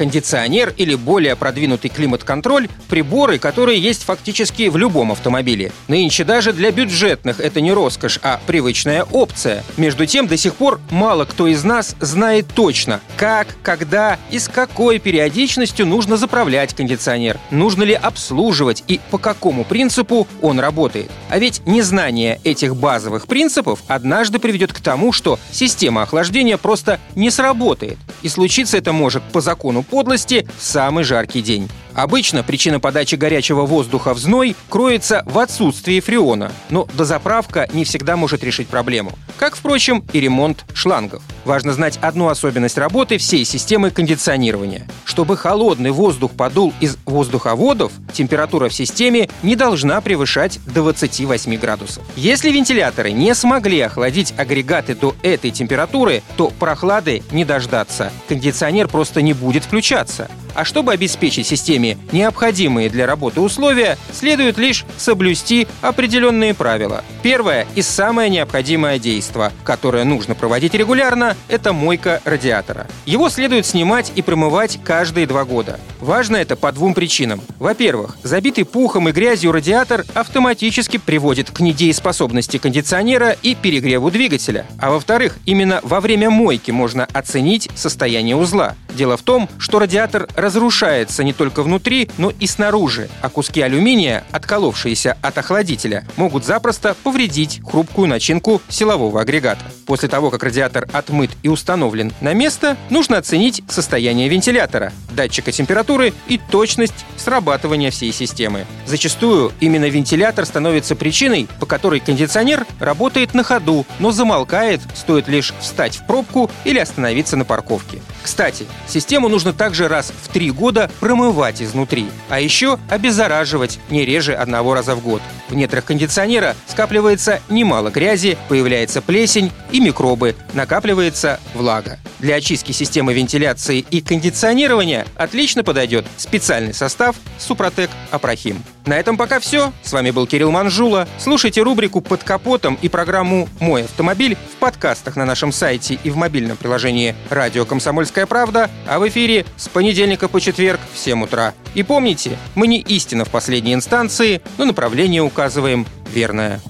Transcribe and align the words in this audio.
Кондиционер 0.00 0.72
или 0.78 0.94
более 0.94 1.36
продвинутый 1.36 1.90
климат-контроль– 1.90 2.70
приборы, 2.88 3.38
которые 3.38 3.78
есть 3.78 4.04
фактически 4.04 4.70
в 4.70 4.78
любом 4.78 5.12
автомобиле. 5.12 5.72
Нынче 5.88 6.24
даже 6.24 6.54
для 6.54 6.70
бюджетных 6.70 7.38
это 7.38 7.60
не 7.60 7.70
роскошь, 7.70 8.18
а 8.22 8.40
привычная 8.46 9.04
опция. 9.04 9.62
Между 9.76 10.06
тем, 10.06 10.26
до 10.26 10.38
сих 10.38 10.54
пор 10.54 10.80
мало 10.90 11.26
кто 11.26 11.46
из 11.46 11.64
нас 11.64 11.96
знает 12.00 12.46
точно, 12.54 13.02
как, 13.18 13.48
когда 13.62 14.18
и 14.30 14.38
с 14.38 14.48
какой 14.48 15.00
периодичностью 15.00 15.84
нужно 15.84 16.16
заправлять 16.16 16.72
кондиционер, 16.72 17.38
нужно 17.50 17.82
ли 17.82 17.92
обслуживать 17.92 18.82
и 18.88 19.00
по 19.10 19.18
какому 19.18 19.64
принципу 19.64 20.26
он 20.40 20.60
работает. 20.60 21.10
А 21.28 21.38
ведь 21.38 21.60
незнание 21.66 22.40
этих 22.42 22.74
базовых 22.74 23.26
принципов 23.26 23.80
однажды 23.86 24.38
приведет 24.38 24.72
к 24.72 24.80
тому, 24.80 25.12
что 25.12 25.38
система 25.52 26.04
охлаждения 26.04 26.56
просто 26.56 26.98
не 27.14 27.30
сработает. 27.30 27.98
И 28.22 28.28
случиться 28.28 28.76
это 28.76 28.92
может 28.92 29.22
по 29.22 29.40
закону 29.40 29.82
подлости 29.82 30.46
в 30.58 30.62
самый 30.62 31.04
жаркий 31.04 31.42
день. 31.42 31.68
Обычно 31.94 32.42
причина 32.42 32.80
подачи 32.80 33.16
горячего 33.16 33.66
воздуха 33.66 34.14
в 34.14 34.18
зной 34.18 34.56
кроется 34.68 35.22
в 35.26 35.38
отсутствии 35.38 36.00
фреона, 36.00 36.52
но 36.68 36.86
дозаправка 36.94 37.68
не 37.72 37.84
всегда 37.84 38.16
может 38.16 38.44
решить 38.44 38.68
проблему. 38.68 39.12
Как, 39.38 39.56
впрочем, 39.56 40.04
и 40.12 40.20
ремонт 40.20 40.64
шлангов. 40.74 41.22
Важно 41.44 41.72
знать 41.72 41.98
одну 42.02 42.28
особенность 42.28 42.78
работы 42.78 43.18
всей 43.18 43.44
системы 43.44 43.90
кондиционирования. 43.90 44.86
Чтобы 45.04 45.36
холодный 45.36 45.90
воздух 45.90 46.32
подул 46.32 46.72
из 46.80 46.96
воздуховодов, 47.06 47.92
температура 48.12 48.68
в 48.68 48.74
системе 48.74 49.28
не 49.42 49.56
должна 49.56 50.00
превышать 50.00 50.60
28 50.66 51.56
градусов. 51.56 52.02
Если 52.16 52.50
вентиляторы 52.50 53.12
не 53.12 53.34
смогли 53.34 53.80
охладить 53.80 54.34
агрегаты 54.36 54.94
до 54.94 55.14
этой 55.22 55.50
температуры, 55.50 56.22
то 56.36 56.52
прохлады 56.58 57.22
не 57.30 57.44
дождаться. 57.44 58.12
Кондиционер 58.28 58.88
просто 58.88 59.22
не 59.22 59.32
будет 59.32 59.64
включаться. 59.64 60.30
А 60.54 60.64
чтобы 60.64 60.92
обеспечить 60.92 61.46
системе 61.46 61.98
необходимые 62.12 62.90
для 62.90 63.06
работы 63.06 63.40
условия, 63.40 63.96
следует 64.12 64.58
лишь 64.58 64.84
соблюсти 64.96 65.66
определенные 65.80 66.54
правила. 66.54 67.04
Первое 67.22 67.66
и 67.74 67.82
самое 67.82 68.28
необходимое 68.30 68.98
действие, 68.98 69.20
которое 69.64 70.04
нужно 70.04 70.34
проводить 70.34 70.74
регулярно, 70.74 71.36
это 71.48 71.72
мойка 71.72 72.20
радиатора. 72.24 72.86
Его 73.06 73.28
следует 73.28 73.66
снимать 73.66 74.12
и 74.14 74.22
промывать 74.22 74.78
каждые 74.84 75.26
два 75.26 75.44
года. 75.44 75.80
Важно 76.00 76.36
это 76.36 76.56
по 76.56 76.72
двум 76.72 76.94
причинам. 76.94 77.40
Во-первых, 77.58 78.16
забитый 78.22 78.64
пухом 78.64 79.08
и 79.08 79.12
грязью 79.12 79.52
радиатор 79.52 80.04
автоматически 80.14 80.96
приводит 80.96 81.50
к 81.50 81.60
недееспособности 81.60 82.58
кондиционера 82.58 83.36
и 83.42 83.54
перегреву 83.54 84.10
двигателя. 84.10 84.66
А 84.78 84.90
во-вторых, 84.90 85.38
именно 85.46 85.80
во 85.82 86.00
время 86.00 86.30
мойки 86.30 86.70
можно 86.70 87.06
оценить 87.12 87.68
состояние 87.74 88.36
узла. 88.36 88.76
Дело 88.94 89.16
в 89.16 89.22
том, 89.22 89.48
что 89.58 89.78
радиатор 89.78 90.28
разрушается 90.34 91.24
не 91.24 91.32
только 91.32 91.62
внутри, 91.62 92.10
но 92.18 92.30
и 92.30 92.46
снаружи, 92.46 93.08
а 93.20 93.28
куски 93.28 93.60
алюминия, 93.60 94.24
отколовшиеся 94.30 95.16
от 95.22 95.38
охладителя, 95.38 96.04
могут 96.16 96.44
запросто 96.44 96.96
повредить 97.02 97.60
хрупкую 97.64 98.08
начинку 98.08 98.60
силового 98.68 99.20
агрегата. 99.20 99.64
После 99.90 100.08
того, 100.08 100.30
как 100.30 100.44
радиатор 100.44 100.88
отмыт 100.92 101.32
и 101.42 101.48
установлен 101.48 102.12
на 102.20 102.32
место, 102.32 102.76
нужно 102.90 103.18
оценить 103.18 103.64
состояние 103.68 104.28
вентилятора, 104.28 104.92
датчика 105.20 105.52
температуры 105.52 106.14
и 106.28 106.38
точность 106.38 107.04
срабатывания 107.18 107.90
всей 107.90 108.10
системы. 108.10 108.64
Зачастую 108.86 109.52
именно 109.60 109.84
вентилятор 109.84 110.46
становится 110.46 110.96
причиной, 110.96 111.46
по 111.58 111.66
которой 111.66 112.00
кондиционер 112.00 112.66
работает 112.78 113.34
на 113.34 113.44
ходу, 113.44 113.84
но 113.98 114.12
замолкает, 114.12 114.80
стоит 114.94 115.28
лишь 115.28 115.52
встать 115.60 115.96
в 115.96 116.06
пробку 116.06 116.50
или 116.64 116.78
остановиться 116.78 117.36
на 117.36 117.44
парковке. 117.44 118.00
Кстати, 118.22 118.66
систему 118.88 119.28
нужно 119.28 119.52
также 119.52 119.88
раз 119.88 120.10
в 120.22 120.28
три 120.28 120.50
года 120.50 120.90
промывать 121.00 121.60
изнутри, 121.60 122.06
а 122.30 122.40
еще 122.40 122.78
обеззараживать 122.88 123.78
не 123.90 124.06
реже 124.06 124.32
одного 124.32 124.72
раза 124.72 124.94
в 124.94 125.02
год. 125.02 125.20
В 125.50 125.54
нетрах 125.54 125.84
кондиционера 125.84 126.56
скапливается 126.66 127.40
немало 127.50 127.90
грязи, 127.90 128.38
появляется 128.48 129.02
плесень 129.02 129.52
и 129.70 129.80
микробы, 129.80 130.34
накапливается 130.54 131.40
влага. 131.52 131.98
Для 132.20 132.34
очистки 132.34 132.72
системы 132.72 133.14
вентиляции 133.14 133.84
и 133.90 134.02
кондиционирования 134.02 135.06
отлично 135.16 135.64
подойдет 135.64 136.04
специальный 136.18 136.74
состав 136.74 137.16
Супротек 137.38 137.88
Апрахим. 138.10 138.62
На 138.84 138.98
этом 138.98 139.16
пока 139.16 139.40
все. 139.40 139.72
С 139.82 139.92
вами 139.92 140.10
был 140.10 140.26
Кирилл 140.26 140.50
Манжула. 140.50 141.08
Слушайте 141.18 141.62
рубрику 141.62 142.02
«Под 142.02 142.22
капотом» 142.22 142.78
и 142.82 142.88
программу 142.88 143.48
«Мой 143.58 143.84
автомобиль» 143.84 144.36
в 144.54 144.56
подкастах 144.56 145.16
на 145.16 145.24
нашем 145.24 145.50
сайте 145.50 145.98
и 146.02 146.10
в 146.10 146.16
мобильном 146.16 146.58
приложении 146.58 147.14
«Радио 147.30 147.64
Комсомольская 147.64 148.26
правда», 148.26 148.70
а 148.86 148.98
в 148.98 149.08
эфире 149.08 149.46
с 149.56 149.68
понедельника 149.68 150.28
по 150.28 150.40
четверг 150.40 150.80
в 150.92 150.98
7 150.98 151.22
утра. 151.22 151.54
И 151.74 151.82
помните, 151.82 152.36
мы 152.54 152.66
не 152.66 152.80
истина 152.80 153.24
в 153.24 153.30
последней 153.30 153.72
инстанции, 153.72 154.42
но 154.58 154.66
направление 154.66 155.22
указываем 155.22 155.86
верное. 156.12 156.60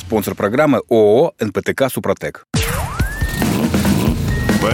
Спонсор 0.00 0.36
программы 0.36 0.82
ООО 0.88 1.34
«НПТК 1.40 1.88
Супротек». 1.90 2.46